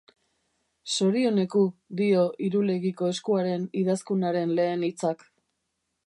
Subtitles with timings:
[0.93, 1.59] Sorioneku
[1.99, 5.21] dio Irulegiko Eskuaren idazkunaren lehen hitzak.